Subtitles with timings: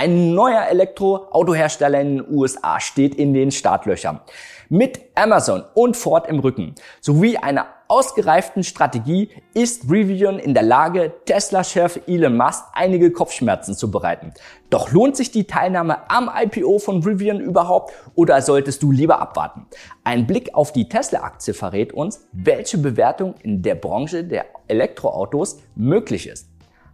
[0.00, 4.20] Ein neuer Elektroautohersteller in den USA steht in den Startlöchern.
[4.68, 11.14] Mit Amazon und Ford im Rücken sowie einer ausgereiften Strategie ist Rivian in der Lage,
[11.24, 14.32] Tesla-Chef Elon Musk einige Kopfschmerzen zu bereiten.
[14.70, 19.66] Doch lohnt sich die Teilnahme am IPO von Rivian überhaupt oder solltest du lieber abwarten?
[20.04, 26.28] Ein Blick auf die Tesla-Aktie verrät uns, welche Bewertung in der Branche der Elektroautos möglich
[26.28, 26.46] ist.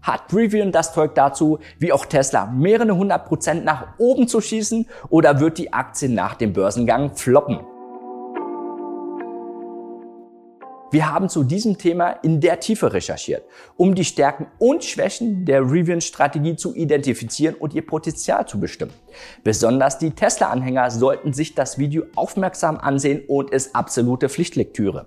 [0.04, 4.86] Hat Rivian das Zeug dazu, wie auch Tesla, mehrere hundert Prozent nach oben zu schießen
[5.08, 7.60] oder wird die Aktie nach dem Börsengang floppen?
[10.90, 13.44] Wir haben zu diesem Thema in der Tiefe recherchiert,
[13.78, 18.92] um die Stärken und Schwächen der Rivian-Strategie zu identifizieren und ihr Potenzial zu bestimmen.
[19.42, 25.06] Besonders die Tesla-Anhänger sollten sich das Video aufmerksam ansehen und ist absolute Pflichtlektüre.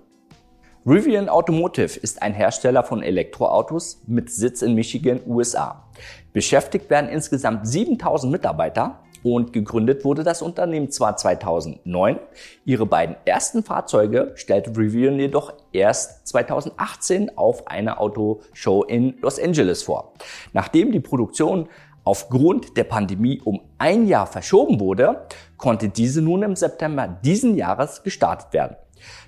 [0.90, 5.84] Rivian Automotive ist ein Hersteller von Elektroautos mit Sitz in Michigan, USA.
[6.32, 12.20] Beschäftigt werden insgesamt 7000 Mitarbeiter und gegründet wurde das Unternehmen zwar 2009.
[12.64, 19.84] Ihre beiden ersten Fahrzeuge stellte Rivian jedoch erst 2018 auf einer Autoshow in Los Angeles
[19.84, 20.14] vor.
[20.54, 21.68] Nachdem die Produktion
[22.06, 28.04] aufgrund der Pandemie um ein Jahr verschoben wurde, konnte diese nun im September diesen Jahres
[28.04, 28.78] gestartet werden.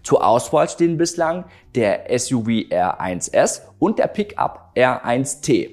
[0.04, 5.72] Zur Auswahl stehen bislang der SUV R1S und der Pickup R1T.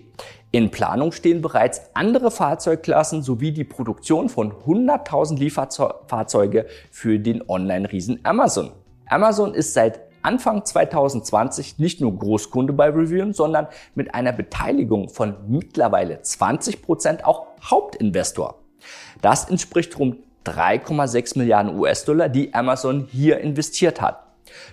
[0.52, 8.20] In Planung stehen bereits andere Fahrzeugklassen sowie die Produktion von 100.000 Lieferfahrzeuge für den Online-Riesen
[8.22, 8.72] Amazon.
[9.08, 15.36] Amazon ist seit Anfang 2020 nicht nur Großkunde bei Rivian, sondern mit einer Beteiligung von
[15.46, 18.62] mittlerweile 20 Prozent auch Hauptinvestor.
[19.22, 20.16] Das entspricht rund
[20.46, 24.22] 3,6 Milliarden US-Dollar, die Amazon hier investiert hat.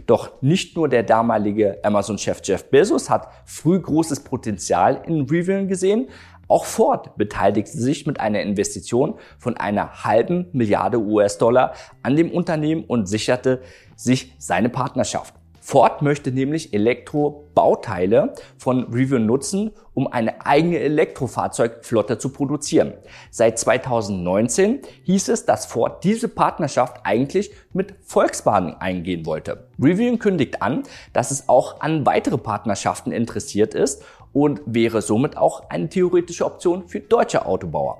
[0.06, 6.10] Doch nicht nur der damalige Amazon-Chef Jeff Bezos hat früh großes Potenzial in Rivian gesehen,
[6.48, 12.84] auch Ford beteiligte sich mit einer Investition von einer halben Milliarde US-Dollar an dem Unternehmen
[12.84, 13.62] und sicherte
[13.96, 15.34] sich seine Partnerschaft.
[15.66, 22.92] Ford möchte nämlich Elektrobauteile von Rivian nutzen, um eine eigene Elektrofahrzeugflotte zu produzieren.
[23.32, 29.70] Seit 2019 hieß es, dass Ford diese Partnerschaft eigentlich mit Volkswagen eingehen wollte.
[29.82, 34.04] Rivian kündigt an, dass es auch an weitere Partnerschaften interessiert ist
[34.34, 38.00] und wäre somit auch eine theoretische Option für deutsche Autobauer.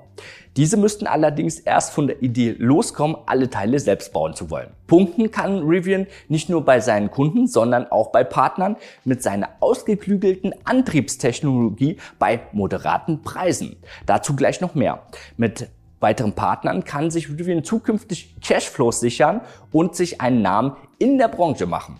[0.56, 4.70] Diese müssten allerdings erst von der Idee loskommen, alle Teile selbst bauen zu wollen.
[4.86, 10.54] Punkten kann Rivian nicht nur bei seinen Kunden, sondern auch bei Partnern mit seiner ausgeklügelten
[10.64, 13.76] Antriebstechnologie bei moderaten Preisen.
[14.06, 15.02] Dazu gleich noch mehr.
[15.36, 19.40] Mit weiteren Partnern kann sich Rivian zukünftig Cashflows sichern
[19.72, 21.98] und sich einen Namen in der Branche machen.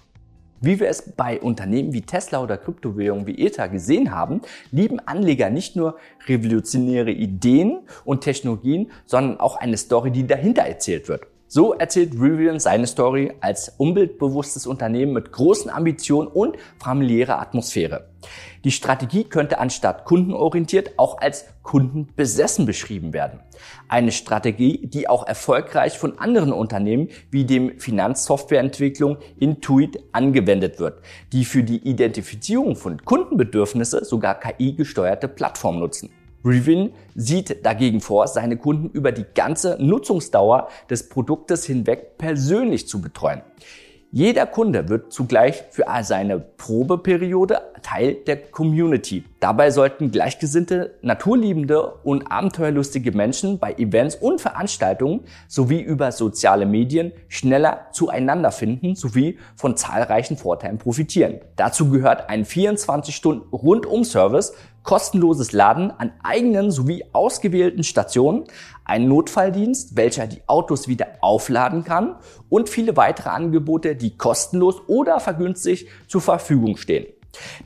[0.60, 5.50] Wie wir es bei Unternehmen wie Tesla oder Kryptowährungen wie Ether gesehen haben, lieben Anleger
[5.50, 11.26] nicht nur revolutionäre Ideen und Technologien, sondern auch eine Story, die dahinter erzählt wird.
[11.54, 18.08] So erzählt Rivian seine Story als umweltbewusstes Unternehmen mit großen Ambitionen und familiärer Atmosphäre.
[18.64, 23.38] Die Strategie könnte anstatt kundenorientiert auch als kundenbesessen beschrieben werden.
[23.86, 31.44] Eine Strategie, die auch erfolgreich von anderen Unternehmen wie dem Finanzsoftwareentwicklung Intuit angewendet wird, die
[31.44, 36.10] für die Identifizierung von Kundenbedürfnisse sogar KI-gesteuerte Plattformen nutzen.
[36.44, 43.00] Rivian sieht dagegen vor, seine Kunden über die ganze Nutzungsdauer des Produktes hinweg persönlich zu
[43.00, 43.42] betreuen.
[44.16, 49.24] Jeder Kunde wird zugleich für seine Probeperiode Teil der Community.
[49.40, 57.10] Dabei sollten gleichgesinnte, naturliebende und abenteuerlustige Menschen bei Events und Veranstaltungen sowie über soziale Medien
[57.28, 61.40] schneller zueinander finden sowie von zahlreichen Vorteilen profitieren.
[61.56, 64.54] Dazu gehört ein 24-Stunden-Rundum-Service
[64.84, 68.44] kostenloses Laden an eigenen sowie ausgewählten Stationen,
[68.84, 72.16] ein Notfalldienst, welcher die Autos wieder aufladen kann
[72.48, 77.06] und viele weitere Angebote, die kostenlos oder vergünstigt zur Verfügung stehen.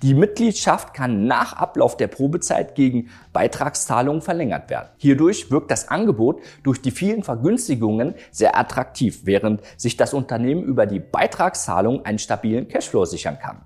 [0.02, 4.88] Die Mitgliedschaft kann nach Ablauf der Probezeit gegen Beitragszahlungen verlängert werden.
[4.96, 10.86] Hierdurch wirkt das Angebot durch die vielen Vergünstigungen sehr attraktiv, während sich das Unternehmen über
[10.86, 13.62] die Beitragszahlung einen stabilen Cashflow sichern kann.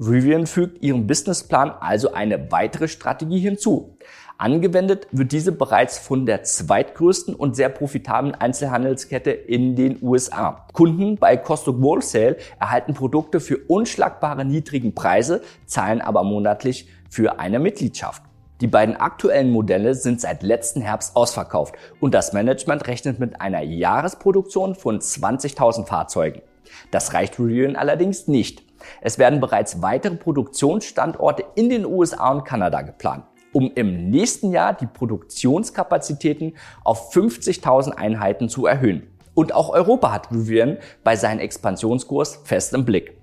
[0.00, 3.96] Rivian fügt ihrem Businessplan also eine weitere Strategie hinzu.
[4.36, 10.66] Angewendet wird diese bereits von der zweitgrößten und sehr profitablen Einzelhandelskette in den USA.
[10.72, 17.60] Kunden bei Costco Wholesale erhalten Produkte für unschlagbare niedrigen Preise, zahlen aber monatlich für eine
[17.60, 18.22] Mitgliedschaft.
[18.60, 23.62] Die beiden aktuellen Modelle sind seit letzten Herbst ausverkauft und das Management rechnet mit einer
[23.62, 26.42] Jahresproduktion von 20.000 Fahrzeugen.
[26.90, 28.63] Das reicht Rivian allerdings nicht.
[29.00, 33.24] Es werden bereits weitere Produktionsstandorte in den USA und Kanada geplant.
[33.54, 39.06] um im nächsten Jahr die Produktionskapazitäten auf 50.000 Einheiten zu erhöhen.
[39.34, 43.16] Und auch Europa hat Rivian bei seinem Expansionskurs fest im Blick.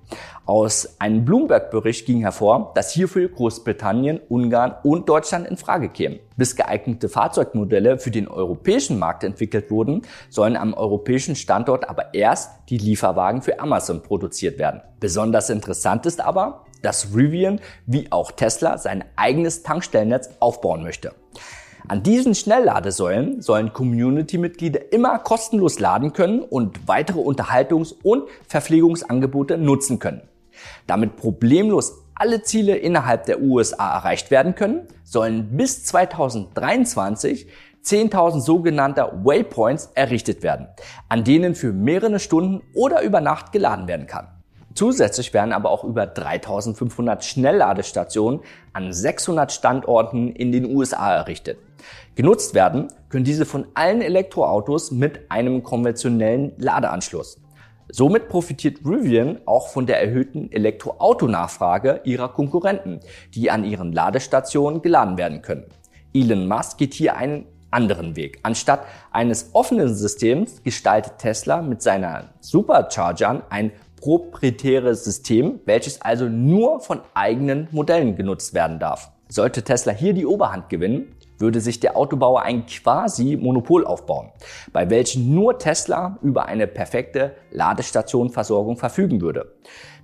[0.46, 6.19] Aus einem Bloomberg-Bericht ging hervor, dass hierfür Großbritannien, Ungarn und Deutschland in Frage kämen.
[6.36, 12.52] Bis geeignete Fahrzeugmodelle für den europäischen Markt entwickelt wurden, sollen am europäischen Standort aber erst
[12.69, 14.81] die Lieferwagen für Amazon produziert werden.
[15.00, 21.14] Besonders interessant ist aber, dass Rivian wie auch Tesla sein eigenes Tankstellennetz aufbauen möchte.
[21.88, 30.00] An diesen Schnellladesäulen sollen Community-Mitglieder immer kostenlos laden können und weitere Unterhaltungs- und Verpflegungsangebote nutzen
[30.00, 30.22] können.
[30.88, 37.48] Damit problemlos alle Ziele innerhalb der USA erreicht werden können, sollen bis 2023
[37.83, 40.68] 10.000 sogenannter Waypoints errichtet werden,
[41.10, 44.28] an denen für mehrere Stunden oder über Nacht geladen werden kann.
[44.73, 48.41] Zusätzlich werden aber auch über 3500 Schnellladestationen
[48.73, 51.57] an 600 Standorten in den USA errichtet.
[52.15, 57.41] Genutzt werden können diese von allen Elektroautos mit einem konventionellen Ladeanschluss.
[57.89, 63.01] Somit profitiert Rivian auch von der erhöhten Elektroautonachfrage ihrer Konkurrenten,
[63.33, 65.65] die an ihren Ladestationen geladen werden können.
[66.13, 68.39] Elon Musk geht hier einen anderen Weg.
[68.44, 73.71] Anstatt eines offenen Systems gestaltet Tesla mit seiner Superchargern ein
[74.01, 79.12] proprietäres System, welches also nur von eigenen Modellen genutzt werden darf.
[79.30, 84.30] Sollte Tesla hier die Oberhand gewinnen, würde sich der Autobauer ein quasi Monopol aufbauen,
[84.72, 89.54] bei welchem nur Tesla über eine perfekte Ladestationenversorgung verfügen würde.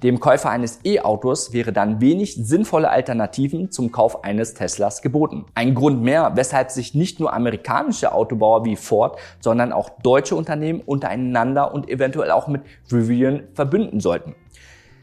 [0.03, 5.45] Dem Käufer eines E-Autos wäre dann wenig sinnvolle Alternativen zum Kauf eines Teslas geboten.
[5.55, 10.81] Ein Grund mehr, weshalb sich nicht nur amerikanische Autobauer wie Ford, sondern auch deutsche Unternehmen
[10.81, 12.61] untereinander und eventuell auch mit
[12.91, 14.35] Rivian verbünden sollten.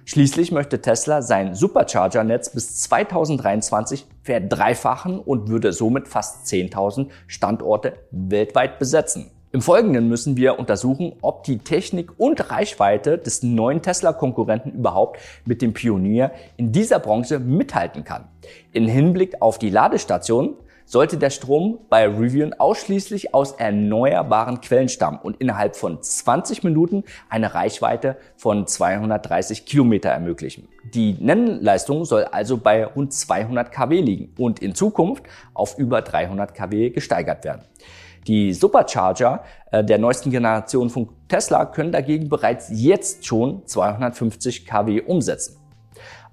[0.07, 8.79] Schließlich möchte Tesla sein Supercharger-Netz bis 2023 verdreifachen und würde somit fast 10.000 Standorte weltweit
[8.79, 9.31] besetzen.
[9.53, 15.63] Im Folgenden müssen wir untersuchen, ob die Technik und Reichweite des neuen Tesla-Konkurrenten überhaupt mit
[15.63, 18.25] dem Pionier in dieser Branche mithalten kann.
[18.73, 25.19] In Hinblick auf die Ladestation sollte der Strom bei Rivian ausschließlich aus erneuerbaren Quellen stammen
[25.23, 30.69] und innerhalb von 20 Minuten eine Reichweite von 230 Kilometer ermöglichen.
[30.93, 36.55] Die Nennleistung soll also bei rund 200 kW liegen und in Zukunft auf über 300
[36.55, 37.63] kW gesteigert werden.
[38.27, 45.03] Die Supercharger äh, der neuesten Generation von Tesla können dagegen bereits jetzt schon 250 kW
[45.03, 45.59] umsetzen.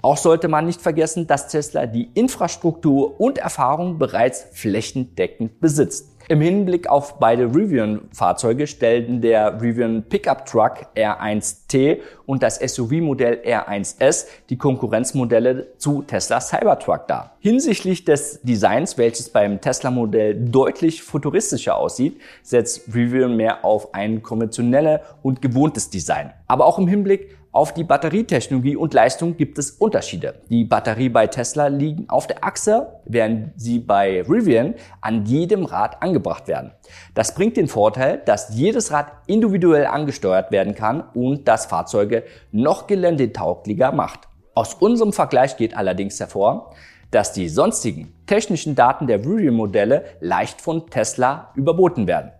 [0.01, 6.07] Auch sollte man nicht vergessen, dass Tesla die Infrastruktur und Erfahrung bereits flächendeckend besitzt.
[6.27, 14.27] Im Hinblick auf beide Rivian-Fahrzeuge stellten der Rivian Pickup Truck R1T und das SUV-Modell R1S
[14.49, 17.35] die Konkurrenzmodelle zu Tesla Cybertruck dar.
[17.39, 25.01] Hinsichtlich des Designs, welches beim Tesla-Modell deutlich futuristischer aussieht, setzt Rivian mehr auf ein konventionelles
[25.23, 26.31] und gewohntes Design.
[26.47, 30.35] Aber auch im Hinblick auf die Batterietechnologie und Leistung gibt es Unterschiede.
[30.49, 36.01] Die Batterie bei Tesla liegen auf der Achse, während sie bei Rivian an jedem Rad
[36.01, 36.71] angebracht werden.
[37.13, 42.87] Das bringt den Vorteil, dass jedes Rad individuell angesteuert werden kann und das Fahrzeuge noch
[42.87, 44.29] geländetauglicher macht.
[44.55, 46.73] Aus unserem Vergleich geht allerdings hervor,
[47.09, 52.31] dass die sonstigen technischen Daten der Rivian-Modelle leicht von Tesla überboten werden.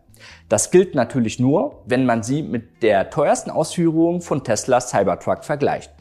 [0.49, 5.91] Das gilt natürlich nur, wenn man sie mit der teuersten Ausführung von Teslas Cybertruck vergleicht.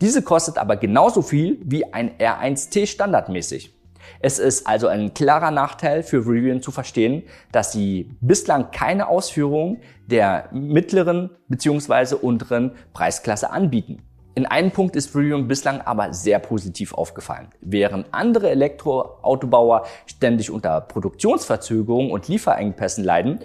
[0.00, 3.72] Diese kostet aber genauso viel wie ein R1T standardmäßig.
[4.20, 9.78] Es ist also ein klarer Nachteil für Rivian zu verstehen, dass sie bislang keine Ausführungen
[10.06, 12.14] der mittleren bzw.
[12.16, 14.02] unteren Preisklasse anbieten.
[14.34, 17.48] In einem Punkt ist Rivian bislang aber sehr positiv aufgefallen.
[17.60, 23.40] Während andere Elektroautobauer ständig unter Produktionsverzögerungen und Lieferengpässen leiden,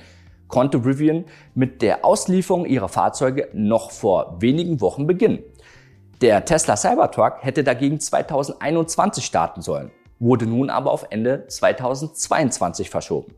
[0.48, 1.26] konnte Rivian
[1.56, 5.40] mit der Auslieferung ihrer Fahrzeuge noch vor wenigen Wochen beginnen.
[6.22, 13.36] Der Tesla Cybertruck hätte dagegen 2021 starten sollen, wurde nun aber auf Ende 2022 verschoben.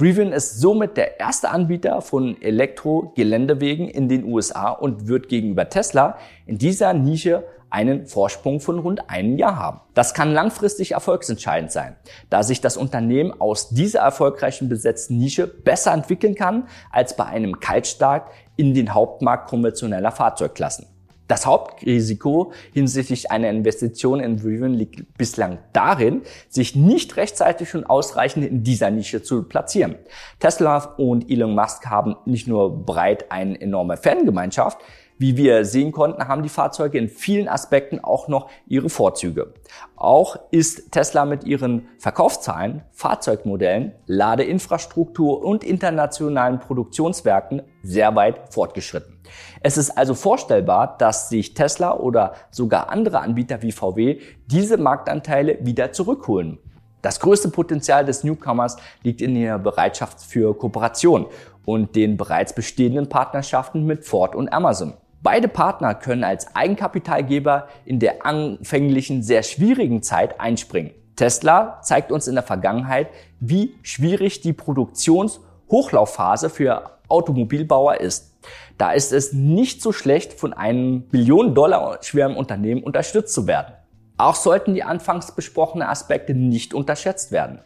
[0.00, 6.18] Rivian ist somit der erste Anbieter von Elektro-Geländewegen in den USA und wird gegenüber Tesla
[6.46, 9.80] in dieser Nische einen Vorsprung von rund einem Jahr haben.
[9.94, 11.96] Das kann langfristig erfolgsentscheidend sein,
[12.30, 17.58] da sich das Unternehmen aus dieser erfolgreichen besetzten Nische besser entwickeln kann als bei einem
[17.58, 20.86] Kaltstart in den Hauptmarkt konventioneller Fahrzeugklassen.
[21.28, 28.46] Das Hauptrisiko hinsichtlich einer Investition in Rivian liegt bislang darin, sich nicht rechtzeitig und ausreichend
[28.46, 29.96] in dieser Nische zu platzieren.
[30.40, 34.78] Tesla und Elon Musk haben nicht nur breit eine enorme Fangemeinschaft,
[35.20, 39.52] Wie wir sehen konnten, haben die Fahrzeuge in vielen Aspekten auch noch ihre Vorzüge.
[39.96, 49.18] Auch ist Tesla mit ihren Verkaufszahlen, Fahrzeugmodellen, Ladeinfrastruktur und internationalen Produktionswerken sehr weit fortgeschritten.
[49.60, 55.58] Es ist also vorstellbar, dass sich Tesla oder sogar andere Anbieter wie VW diese Marktanteile
[55.62, 56.60] wieder zurückholen.
[57.02, 61.26] Das größte Potenzial des Newcomers liegt in ihrer Bereitschaft für Kooperation
[61.64, 64.94] und den bereits bestehenden Partnerschaften mit Ford und Amazon.
[65.20, 70.92] Beide Partner können als Eigenkapitalgeber in der anfänglichen, sehr schwierigen Zeit einspringen.
[71.16, 73.08] Tesla zeigt uns in der Vergangenheit,
[73.40, 78.36] wie schwierig die Produktionshochlaufphase für Automobilbauer ist.
[78.76, 83.74] Da ist es nicht so schlecht, von einem Billionen Dollar schweren Unternehmen unterstützt zu werden.
[84.18, 87.60] Auch sollten die anfangs besprochenen Aspekte nicht unterschätzt werden.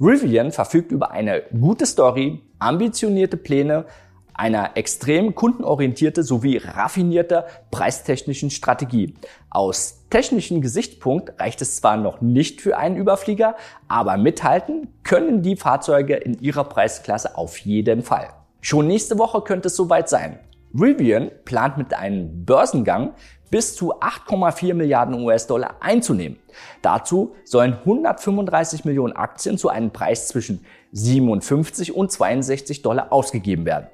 [0.00, 3.86] Rivian verfügt über eine gute Story, ambitionierte Pläne,
[4.34, 9.14] einer extrem kundenorientierte sowie raffinierte preistechnischen Strategie.
[9.50, 13.56] Aus technischem Gesichtspunkt reicht es zwar noch nicht für einen Überflieger,
[13.88, 18.28] aber mithalten können die Fahrzeuge in ihrer Preisklasse auf jeden Fall.
[18.60, 20.38] Schon nächste Woche könnte es soweit sein.
[20.74, 23.14] Rivian plant mit einem Börsengang
[23.50, 26.38] bis zu 8,4 Milliarden US-Dollar einzunehmen.
[26.80, 33.88] Dazu sollen 135 Millionen Aktien zu einem Preis zwischen 57 und 62 Dollar ausgegeben werden.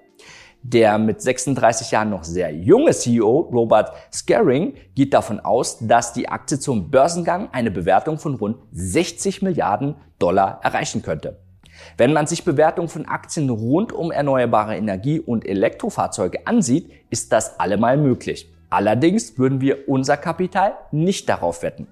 [0.62, 6.28] Der mit 36 Jahren noch sehr junge CEO Robert Scaring geht davon aus, dass die
[6.28, 11.38] Aktie zum Börsengang eine Bewertung von rund 60 Milliarden Dollar erreichen könnte.
[11.96, 17.60] Wenn man sich Bewertungen von Aktien rund um erneuerbare Energie und Elektrofahrzeuge ansieht, ist das
[17.60, 18.52] allemal möglich.
[18.68, 21.86] Allerdings würden wir unser Kapital nicht darauf wetten.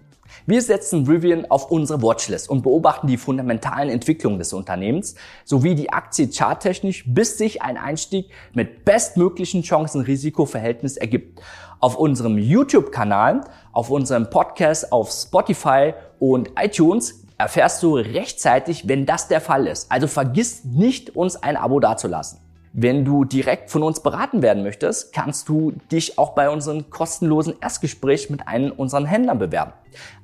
[0.46, 5.14] Wir setzen Rivian auf unsere Watchlist und beobachten die fundamentalen Entwicklungen des Unternehmens
[5.44, 11.40] sowie die Aktie charttechnisch, bis sich ein Einstieg mit bestmöglichen Chancen-Risiko-Verhältnis ergibt.
[11.80, 13.42] Auf unserem YouTube-Kanal,
[13.72, 19.90] auf unserem Podcast, auf Spotify und iTunes erfährst du rechtzeitig, wenn das der Fall ist.
[19.92, 22.45] Also vergiss nicht, uns ein Abo dazulassen.
[22.78, 27.54] Wenn du direkt von uns beraten werden möchtest, kannst du dich auch bei unserem kostenlosen
[27.58, 29.72] Erstgespräch mit einem unserer Händlern bewerben.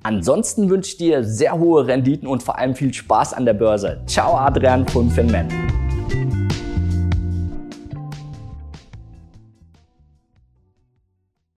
[0.02, 4.02] Ansonsten wünsche ich dir sehr hohe Renditen und vor allem viel Spaß an der Börse.
[4.04, 5.48] Ciao Adrian von Finman.